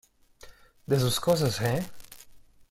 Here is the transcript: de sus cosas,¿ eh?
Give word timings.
de 0.87 0.99
sus 0.99 1.19
cosas,¿ 1.19 1.61
eh? 1.61 1.85